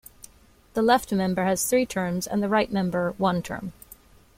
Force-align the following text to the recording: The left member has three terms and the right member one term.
The 0.73 0.81
left 0.81 1.11
member 1.13 1.43
has 1.43 1.63
three 1.69 1.85
terms 1.85 2.25
and 2.25 2.41
the 2.41 2.49
right 2.49 2.71
member 2.71 3.11
one 3.19 3.43
term. 3.43 3.71